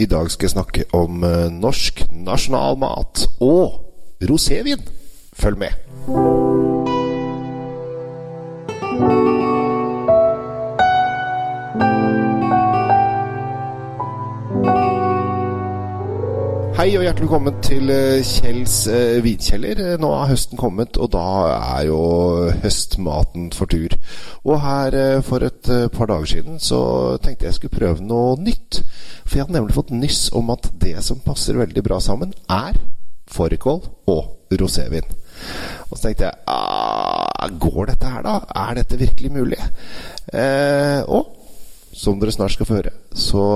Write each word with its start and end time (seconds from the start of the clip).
I 0.00 0.06
dag 0.08 0.30
skal 0.32 0.46
jeg 0.46 0.54
snakke 0.54 0.84
om 0.96 1.24
eh, 1.28 1.50
norsk 1.52 2.06
nasjonalmat 2.24 3.26
og 3.44 4.24
rosévin. 4.24 4.80
Følg 5.36 5.60
med. 5.60 6.59
Hei 16.90 16.96
og 16.98 17.04
hjertelig 17.06 17.28
velkommen 17.28 17.58
til 17.62 17.90
eh, 17.94 18.24
Kjells 18.26 18.72
eh, 18.90 19.20
vinkjeller. 19.22 19.78
Eh, 19.78 19.98
Nå 20.02 20.08
er 20.10 20.30
høsten 20.32 20.58
kommet, 20.58 20.96
og 20.98 21.12
da 21.14 21.20
er 21.76 21.84
jo 21.86 21.98
høstmaten 22.64 23.44
for 23.54 23.70
tur. 23.70 23.94
Og 24.42 24.56
her 24.58 24.96
for 25.22 25.46
et 25.46 25.70
par 25.94 26.10
dager 26.10 26.26
siden 26.32 26.58
så 26.58 26.80
tenkte 27.22 27.46
jeg 27.46 27.60
skulle 27.60 27.76
prøve 27.76 28.02
noe 28.02 28.32
nytt. 28.42 28.80
For 29.22 29.38
jeg 29.38 29.44
hadde 29.44 29.54
nemlig 29.60 29.76
fått 29.76 29.92
nyss 29.94 30.32
om 30.34 30.50
at 30.50 30.66
det 30.82 30.96
som 31.06 31.22
passer 31.22 31.60
veldig 31.60 31.84
bra 31.86 32.00
sammen, 32.02 32.34
er 32.50 32.82
fårikål 33.30 33.84
og 34.10 34.58
rosévin. 34.58 35.06
Og 35.92 35.94
så 35.94 36.08
tenkte 36.08 36.26
jeg 36.26 36.42
ah, 36.50 37.46
Går 37.54 37.92
dette 37.92 38.16
her, 38.16 38.26
da? 38.26 38.34
Er 38.64 38.80
dette 38.80 38.98
virkelig 38.98 39.30
mulig? 39.38 39.60
Og 41.06 41.38
som 41.94 42.18
dere 42.18 42.34
snart 42.34 42.58
skal 42.58 42.66
få 42.66 42.80
høre, 42.80 42.96
så 43.14 43.46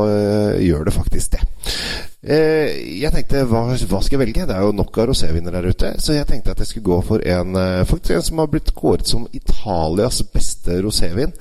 gjør 0.62 0.87
det 0.87 0.95
faktisk 1.02 1.34
det. 1.34 1.42
Eh, 2.24 3.01
jeg 3.02 3.12
tenkte, 3.12 3.42
hva, 3.51 3.66
hva 3.69 4.01
skal 4.01 4.16
jeg 4.16 4.23
velge? 4.23 4.46
Det 4.48 4.56
er 4.56 4.65
jo 4.65 4.77
nok 4.77 5.01
av 5.02 5.10
roséviner 5.10 5.52
der 5.52 5.69
ute. 5.69 5.95
Så 6.01 6.16
jeg 6.16 6.28
tenkte 6.30 6.55
at 6.55 6.62
jeg 6.62 6.70
skulle 6.70 6.88
gå 6.88 7.01
for 7.05 7.24
en, 7.37 7.56
eh, 7.60 7.84
faktisk 7.88 8.16
en 8.16 8.28
som 8.30 8.41
har 8.41 8.52
blitt 8.52 8.73
kåret 8.74 9.09
som 9.09 9.27
Italias 9.32 10.23
beste 10.32 10.80
rosévin. 10.84 11.34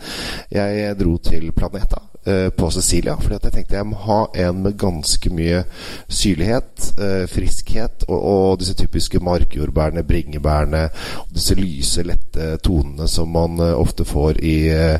Jeg 0.51 0.97
dro 0.99 1.17
til 1.23 1.51
Planeta 1.55 2.03
på 2.23 2.69
Cecilia. 2.71 3.17
fordi 3.19 3.35
at 3.35 3.43
jeg 3.49 3.53
tenkte 3.53 3.75
jeg 3.75 3.87
må 3.89 3.97
ha 4.05 4.19
en 4.45 4.61
med 4.63 4.77
ganske 4.79 5.29
mye 5.33 5.63
syrlighet, 6.07 6.93
eh, 7.01 7.25
friskhet 7.29 8.05
og, 8.07 8.19
og 8.19 8.59
disse 8.61 8.75
typiske 8.77 9.19
markjordbærene, 9.23 10.05
bringebærene, 10.07 10.83
og 11.23 11.33
disse 11.35 11.55
lyse, 11.57 12.05
lette 12.07 12.57
tonene 12.63 13.07
som 13.11 13.31
man 13.33 13.59
eh, 13.59 13.73
ofte 13.79 14.05
får 14.07 14.39
i 14.43 14.55
eh, 14.73 14.99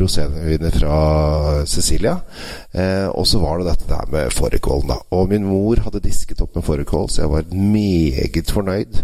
roséviner 0.00 0.74
fra 0.78 0.96
Sicilia. 1.66 2.18
Eh, 2.72 3.08
og 3.08 3.26
så 3.26 3.42
var 3.42 3.60
det 3.60 3.70
dette 3.70 3.90
der 3.90 4.10
med 4.12 4.34
fårikålen, 4.34 4.92
da. 4.94 5.00
Og 5.16 5.30
min 5.32 5.46
mor 5.48 5.80
hadde 5.84 6.02
disket 6.04 6.42
opp 6.44 6.58
med 6.58 6.66
fårikål, 6.66 7.08
så 7.10 7.24
jeg 7.24 7.34
var 7.34 7.54
meget 7.54 8.52
fornøyd 8.54 9.02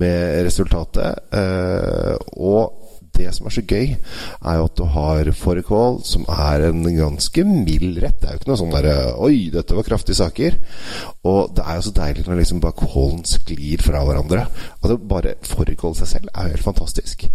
med 0.00 0.44
resultatet. 0.46 1.22
Eh, 1.34 2.16
og 2.36 2.83
det 3.16 3.30
som 3.36 3.48
er 3.48 3.54
så 3.54 3.64
gøy, 3.64 3.94
er 3.96 4.58
jo 4.58 4.66
at 4.68 4.76
du 4.78 4.84
har 4.94 5.30
fårikål, 5.38 6.00
som 6.06 6.26
er 6.30 6.68
en 6.68 6.84
ganske 6.96 7.44
mild 7.48 8.00
rett. 8.02 8.20
Det 8.20 8.28
er 8.28 8.36
jo 8.36 8.42
ikke 8.42 8.52
noe 8.52 8.60
sånn 8.60 8.74
derre 8.74 8.94
Oi, 9.24 9.48
dette 9.54 9.76
var 9.76 9.86
kraftige 9.86 10.18
saker. 10.18 10.58
Og 11.24 11.54
det 11.56 11.64
er 11.64 11.78
jo 11.78 11.86
så 11.86 11.94
deilig 11.96 12.26
når 12.26 12.40
liksom 12.42 12.62
bare 12.64 12.78
kålen 12.78 13.24
sklir 13.28 13.84
fra 13.84 14.04
hverandre. 14.06 14.46
Altså 14.80 14.98
Bare 15.14 15.34
fårikål 15.44 15.96
seg 15.98 16.10
selv 16.10 16.32
er 16.32 16.48
jo 16.48 16.56
helt 16.56 16.66
fantastisk. 16.66 17.26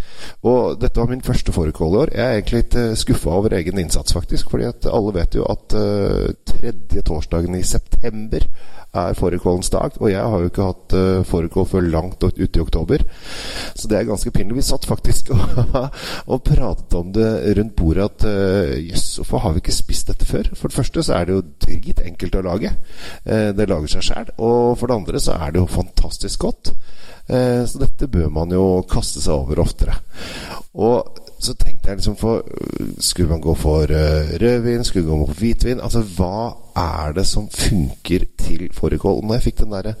Og 0.46 0.80
dette 0.80 1.00
var 1.00 1.10
min 1.10 1.24
første 1.24 1.54
fårikål 1.54 1.94
i 1.94 2.02
år. 2.04 2.14
Jeg 2.16 2.26
er 2.26 2.38
egentlig 2.38 2.64
litt 2.64 3.00
skuffa 3.00 3.38
over 3.38 3.56
egen 3.58 3.80
innsats, 3.80 4.14
faktisk. 4.16 4.50
Fordi 4.52 4.68
at 4.70 4.90
alle 4.90 5.14
vet 5.16 5.38
jo 5.38 5.46
at 5.50 5.76
uh, 5.78 6.28
tredje 6.48 7.06
torsdagen 7.06 7.56
i 7.58 7.66
september 7.66 8.46
er 8.94 9.14
fårikålens 9.14 9.70
dag. 9.70 9.94
Og 10.00 10.10
jeg 10.10 10.22
har 10.22 10.40
jo 10.40 10.50
ikke 10.50 10.66
hatt 10.66 10.96
uh, 10.98 11.22
fårikål 11.26 11.66
før 11.70 11.86
langt 11.86 12.24
ute 12.24 12.58
i 12.58 12.62
oktober. 12.62 13.04
Så 13.74 13.88
det 13.88 13.98
er 13.98 14.08
ganske 14.08 14.30
pinlig. 14.34 14.56
Vi 14.56 14.66
satt 14.66 14.88
faktisk 14.88 15.30
og, 15.34 15.40
og 16.32 16.42
pratet 16.46 16.96
om 16.98 17.12
det 17.14 17.28
rundt 17.58 17.76
bordet 17.78 18.08
at 18.08 18.26
jøss, 18.80 19.06
uh, 19.12 19.20
hvorfor 19.20 19.44
har 19.44 19.54
vi 19.54 19.64
ikke 19.64 19.76
spist 19.76 20.12
dette 20.12 20.28
før? 20.28 20.50
For 20.54 20.70
det 20.70 20.78
første 20.78 21.04
så 21.06 21.16
er 21.18 21.28
det 21.28 21.36
jo 21.36 21.46
dritenkelt 21.66 22.40
å 22.40 22.46
lage. 22.46 22.74
Uh, 23.26 23.50
det 23.56 23.68
lager 23.70 23.94
seg 23.96 24.08
sjæl. 24.10 24.34
Og 24.38 24.76
for 24.80 24.90
det 24.90 24.98
andre 25.00 25.22
så 25.22 25.38
er 25.38 25.54
det 25.54 25.62
jo 25.62 25.70
fantastisk 25.70 26.46
godt. 26.48 26.74
Så 27.30 27.78
dette 27.78 28.08
bør 28.10 28.26
man 28.34 28.50
jo 28.50 28.80
kaste 28.90 29.20
seg 29.22 29.36
over 29.36 29.60
oftere. 29.62 29.92
Og 30.82 31.20
så 31.40 31.54
tenkte 31.56 31.88
jeg 31.88 32.00
liksom 32.00 32.16
for 32.20 32.44
Skulle 33.00 33.30
man 33.30 33.40
gå 33.40 33.54
for 33.54 33.82
uh, 33.82 34.32
rødvin? 34.40 34.84
Skulle 34.84 35.08
man 35.08 35.22
gå 35.22 35.26
for 35.32 35.40
hvitvin? 35.40 35.80
Altså, 35.80 36.02
hva 36.02 36.50
er 36.76 37.12
det 37.16 37.26
som 37.26 37.48
funker 37.48 38.26
til 38.38 38.68
fårikål? 38.74 39.24
Når 39.24 39.34
jeg 39.34 39.46
fikk 39.48 39.58
den 39.62 39.74
derre 39.74 39.94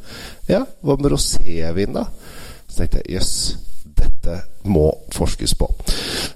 Ja, 0.48 0.64
hva 0.82 0.96
med 1.00 1.12
rosévin, 1.12 1.96
da? 1.96 2.04
Så 2.68 2.82
tenkte 2.82 3.00
jeg 3.00 3.16
jøss, 3.16 3.34
dette 4.00 4.36
må 4.70 4.88
forskes 5.14 5.54
på. 5.56 5.68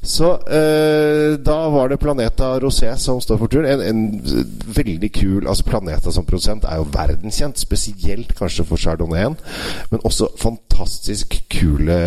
Så 0.04 0.30
eh, 0.48 1.34
da 1.44 1.56
var 1.72 1.91
det 1.91 2.00
Planeta 2.02 2.54
Rosé 2.62 2.92
som 3.00 3.20
står 3.22 3.41
for 3.41 3.52
tur. 3.52 3.66
En, 3.69 3.82
en, 3.84 4.04
veldig 4.75 5.10
kul 5.14 5.48
Altså 5.48 5.66
Planeta 5.66 6.12
som 6.12 6.26
produsent 6.26 6.64
er 6.69 6.80
jo 6.80 6.88
verdenskjent, 6.92 7.60
spesielt 7.60 8.32
kanskje 8.38 8.66
for 8.69 8.80
chardonnayen, 8.80 9.36
men 9.91 10.04
også 10.04 10.30
fantastisk 10.41 11.36
kule 11.52 11.98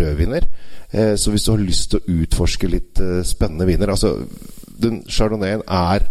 rødviner. 0.00 0.48
Så 0.88 1.30
hvis 1.30 1.44
du 1.44 1.50
har 1.52 1.60
lyst 1.60 1.90
til 1.92 2.00
å 2.00 2.20
utforske 2.22 2.70
litt 2.72 3.00
spennende 3.28 3.66
viner 3.68 3.90
Altså, 3.92 4.14
den 4.80 5.02
chardonnayen 5.04 5.66
er 5.68 6.06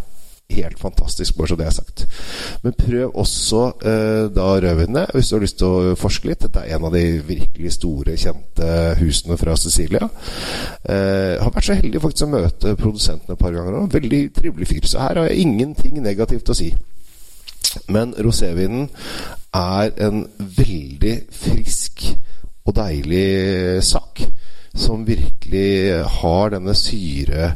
helt 0.50 0.80
fantastisk, 0.80 1.36
bare 1.38 1.52
så 1.52 1.56
det 1.60 1.66
er 1.68 1.76
sagt. 1.76 2.06
Men 2.64 2.76
prøv 2.78 3.16
også 3.20 3.62
eh, 3.84 4.26
da 4.34 4.48
rødvinene 4.64 5.06
hvis 5.14 5.30
du 5.30 5.36
har 5.36 5.44
lyst 5.44 5.58
til 5.60 5.68
å 5.68 5.96
forske 6.00 6.30
litt. 6.30 6.44
Dette 6.46 6.64
er 6.64 6.78
en 6.78 6.88
av 6.88 6.96
de 6.96 7.04
virkelig 7.28 7.74
store, 7.76 8.18
kjente 8.20 8.70
husene 9.02 9.38
fra 9.40 9.58
Sicilia. 9.60 10.08
Eh, 10.88 11.36
har 11.42 11.54
vært 11.54 11.70
så 11.70 11.78
heldig 11.78 12.04
faktisk 12.04 12.28
å 12.28 12.34
møte 12.38 12.76
produsentene 12.80 13.36
et 13.36 13.44
par 13.44 13.56
ganger 13.56 13.82
òg. 13.82 13.90
Veldig 13.98 14.22
trivelig 14.38 14.70
fyr. 14.72 14.88
Så 14.88 15.04
her 15.04 15.22
har 15.22 15.30
jeg 15.30 15.44
ingenting 15.46 16.00
negativt 16.04 16.54
å 16.54 16.58
si. 16.58 16.72
Men 17.92 18.16
rosévinen 18.24 18.88
er 19.58 19.92
en 20.08 20.24
veldig 20.40 21.16
frisk 21.34 22.08
og 22.68 22.76
deilig 22.76 23.84
sak 23.86 24.24
som 24.78 25.06
virkelig 25.08 26.04
har 26.20 26.52
denne 26.54 26.76
syre 26.78 27.54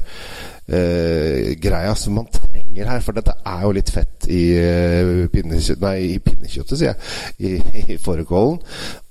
eh, 0.67 1.51
greia 1.61 1.95
som 1.95 2.17
man 2.19 2.29
trenger 2.71 2.91
her. 2.91 3.01
For 3.03 3.15
dette 3.15 3.35
er 3.45 3.63
jo 3.65 3.73
litt 3.75 3.91
fett 3.91 4.27
i, 4.31 4.41
uh, 4.57 5.77
nei, 5.81 5.95
i 6.15 6.19
pinnekjøttet, 6.23 6.77
sier 6.77 6.91
jeg. 6.91 6.97
I, 7.47 7.95
i 7.95 7.97
fårikålen. 8.01 8.59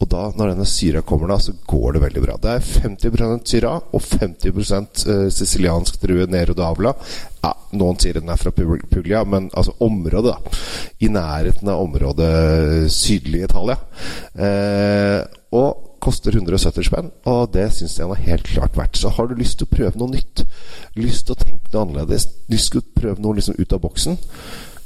Og 0.00 0.08
da, 0.10 0.30
når 0.36 0.54
denne 0.54 0.68
syra 0.68 1.02
kommer, 1.02 1.30
da, 1.30 1.38
så 1.38 1.54
går 1.66 1.96
det 1.96 2.04
veldig 2.06 2.24
bra. 2.24 2.38
Det 2.40 2.54
er 2.54 2.70
50% 2.86 3.52
syra 3.52 3.74
og 3.80 4.00
50 4.00 4.50
uh, 4.54 5.28
siciliansk 5.32 6.00
drue 6.02 6.28
Nero 6.30 6.56
d'Avla. 6.56 6.94
Ja, 7.40 7.54
noen 7.72 8.00
sier 8.00 8.18
den 8.18 8.28
er 8.28 8.40
fra 8.40 8.52
Puglia, 8.52 9.24
men 9.24 9.50
altså 9.56 9.76
området, 9.80 10.34
da. 10.34 10.56
I 11.00 11.08
nærheten 11.12 11.70
av 11.72 11.84
området 11.86 12.90
sydlig 12.92 13.46
Italia. 13.46 13.78
Eh, 14.36 15.22
og 15.56 15.89
koster 16.02 16.34
170 16.36 16.86
spenn, 16.88 17.10
og 17.28 17.52
det 17.54 17.68
syns 17.76 17.98
jeg 17.98 18.08
har 18.08 18.24
helt 18.26 18.48
klart 18.48 18.78
verdt. 18.78 18.98
Så 19.00 19.12
har 19.16 19.28
du 19.28 19.36
lyst 19.38 19.60
til 19.60 19.68
å 19.68 19.74
prøve 19.74 20.00
noe 20.00 20.14
nytt, 20.16 20.44
lyst 20.98 21.28
til 21.28 21.36
å 21.36 21.40
tenke 21.40 21.72
noe 21.72 21.86
annerledes, 21.86 22.26
lyst 22.52 22.72
til 22.74 22.82
å 22.82 23.00
prøve 23.00 23.22
noe 23.22 23.38
liksom 23.38 23.60
ut 23.60 23.76
av 23.76 23.84
boksen 23.84 24.18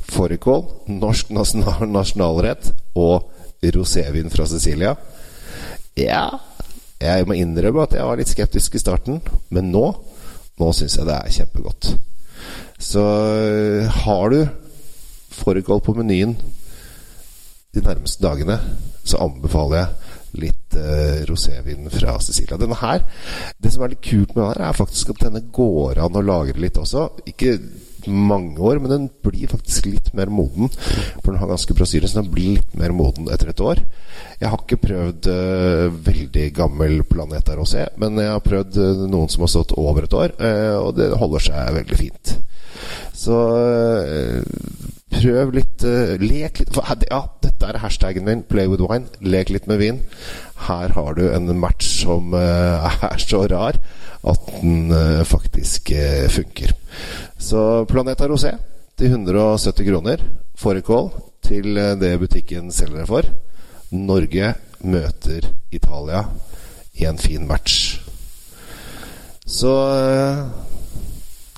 Fårikål, 0.04 0.66
norsk 1.00 1.30
nasjonal, 1.32 1.86
nasjonalrett 1.88 2.68
og 3.00 3.30
rosévin 3.74 4.28
fra 4.30 4.44
Sicilia. 4.46 4.92
Ja, 5.96 6.26
jeg 7.00 7.24
må 7.26 7.38
innrømme 7.38 7.86
at 7.86 7.96
jeg 7.96 8.04
var 8.04 8.20
litt 8.20 8.28
skeptisk 8.28 8.76
i 8.76 8.82
starten, 8.82 9.22
men 9.48 9.72
nå 9.72 9.86
nå 10.60 10.70
syns 10.74 10.98
jeg 10.98 11.06
det 11.08 11.14
er 11.16 11.34
kjempegodt. 11.34 11.88
Så 12.78 13.02
har 14.04 14.30
du 14.30 14.44
fårikål 15.34 15.80
på 15.82 15.96
menyen 15.96 16.36
de 17.74 17.82
nærmeste 17.82 18.22
dagene, 18.22 18.60
så 19.02 19.18
anbefaler 19.24 19.80
jeg 19.80 20.03
litt 20.40 20.76
uh, 20.78 21.22
rosévin 21.28 21.88
fra 21.92 22.18
Sicilia. 22.22 22.58
Denne 22.60 22.78
her, 22.80 23.04
Det 23.60 23.72
som 23.72 23.84
er 23.84 23.94
litt 23.94 24.04
kult 24.04 24.34
med 24.34 24.44
denne, 24.44 24.68
er 24.68 24.76
faktisk 24.76 25.14
at 25.14 25.26
denne 25.26 25.42
går 25.54 26.00
an 26.02 26.18
å 26.18 26.24
lagre 26.24 26.60
litt 26.60 26.78
også. 26.80 27.08
Ikke 27.30 27.58
mange 28.04 28.60
år, 28.60 28.82
men 28.82 28.90
den 28.90 29.04
blir 29.24 29.48
faktisk 29.48 29.86
litt 29.88 30.10
mer 30.16 30.28
moden. 30.28 30.68
For 31.22 31.30
den 31.30 31.40
har 31.40 31.48
ganske 31.54 31.76
bra 31.76 31.86
syre, 31.88 32.10
så 32.10 32.20
den 32.20 32.32
blir 32.34 32.58
litt 32.58 32.74
mer 32.76 32.92
moden 32.92 33.30
etter 33.32 33.52
et 33.52 33.62
år. 33.64 33.80
Jeg 34.40 34.50
har 34.50 34.60
ikke 34.60 34.82
prøvd 34.82 35.30
uh, 35.30 36.00
veldig 36.08 36.48
gammel 36.56 37.00
Planeta 37.08 37.56
Rosé, 37.56 37.86
men 38.00 38.20
jeg 38.20 38.34
har 38.34 38.44
prøvd 38.44 38.80
uh, 38.80 39.06
noen 39.08 39.32
som 39.32 39.46
har 39.46 39.54
stått 39.54 39.76
over 39.80 40.04
et 40.04 40.18
år, 40.18 40.36
og 40.84 40.92
det 40.98 41.14
holder 41.20 41.48
seg 41.48 41.78
veldig 41.78 42.00
fint. 42.00 42.36
Så 43.14 43.36
prøv 45.14 45.52
litt 45.54 45.84
Lek 46.20 46.58
litt 46.60 46.78
Ja, 47.06 47.20
dette 47.44 47.68
er 47.70 47.78
hashtagen 47.82 48.26
min. 48.26 48.42
Play 48.42 48.66
with 48.70 48.82
wine. 48.82 49.06
Lek 49.22 49.52
litt 49.54 49.68
med 49.70 49.78
vin. 49.78 50.00
Her 50.66 50.94
har 50.96 51.14
du 51.14 51.28
en 51.30 51.52
match 51.58 51.86
som 52.02 52.34
er 52.34 53.22
så 53.22 53.44
rar 53.50 53.78
at 54.24 54.50
den 54.60 54.90
faktisk 55.28 55.92
funker. 56.32 56.74
Så 57.38 57.84
Planeta 57.90 58.26
Rosé 58.28 58.56
til 58.98 59.14
170 59.14 59.86
kroner. 59.86 60.22
Fårikål 60.58 61.10
til 61.44 61.76
det 62.00 62.14
butikken 62.20 62.72
selger 62.72 63.04
det 63.04 63.10
for. 63.10 63.28
Norge 63.94 64.54
møter 64.84 65.52
Italia 65.72 66.24
i 66.94 67.06
en 67.08 67.18
fin 67.18 67.46
match. 67.46 68.00
Så 69.46 69.74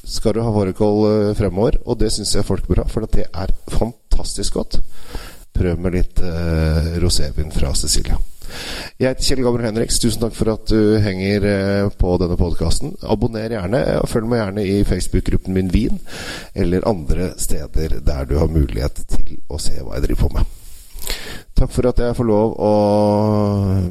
skal 0.07 0.37
du 0.37 0.43
ha 0.45 0.53
fårikål 0.55 1.35
fremover. 1.39 1.81
Og 1.87 1.99
det 2.01 2.13
syns 2.15 2.35
jeg 2.37 2.47
folk 2.47 2.67
bør 2.69 2.85
ha, 2.85 2.89
for 2.91 3.07
det 3.11 3.27
er 3.27 3.53
fantastisk 3.73 4.61
godt. 4.61 4.81
Prøv 5.57 5.79
med 5.81 5.97
litt 5.97 6.23
eh, 6.23 6.97
rosévin 7.03 7.53
fra 7.55 7.73
Cecilia. 7.75 8.19
Jeg 9.01 9.11
heter 9.11 9.25
Kjell 9.25 9.43
Gabriel 9.45 9.71
Henriks. 9.71 9.99
Tusen 10.01 10.23
takk 10.23 10.37
for 10.37 10.53
at 10.53 10.69
du 10.71 10.99
henger 11.03 11.47
eh, 11.51 11.89
på 11.99 12.17
denne 12.21 12.37
podkasten. 12.39 12.95
Abonner 13.03 13.53
gjerne, 13.57 13.83
og 14.03 14.11
følg 14.11 14.29
meg 14.31 14.43
gjerne 14.43 14.67
i 14.67 14.77
Facebook-gruppen 14.89 15.57
min 15.57 15.73
Vin, 15.73 15.99
eller 16.55 16.87
andre 16.89 17.33
steder 17.41 17.99
der 18.07 18.29
du 18.29 18.37
har 18.41 18.53
mulighet 18.53 19.03
til 19.11 19.41
å 19.49 19.61
se 19.63 19.79
hva 19.81 19.97
jeg 19.97 20.07
driver 20.09 20.27
på 20.27 20.33
med. 20.37 20.55
Takk 21.57 21.73
for 21.73 21.89
at 21.89 22.01
jeg 22.03 22.17
får 22.19 22.29
lov 22.29 22.57
å 22.61 22.73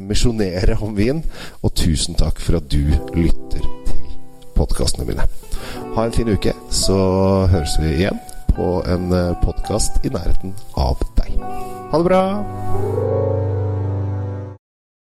misjonere 0.06 0.76
om 0.86 0.94
vin, 0.94 1.24
og 1.66 1.74
tusen 1.74 2.14
takk 2.18 2.38
for 2.42 2.60
at 2.60 2.70
du 2.70 2.84
lytter 3.16 3.64
til 3.88 4.06
podkastene 4.54 5.08
mine. 5.08 5.26
Ha 5.96 6.04
en 6.04 6.12
fin 6.12 6.28
uke, 6.28 6.52
så 6.68 6.96
høres 7.48 7.78
vi 7.80 7.94
igjen 7.94 8.20
på 8.52 8.82
en 8.84 9.08
podkast 9.40 9.96
i 10.04 10.12
nærheten 10.12 10.52
av 10.76 11.00
deg. 11.16 11.40
Ha 11.40 12.02
det 12.02 12.08
bra! 12.10 13.05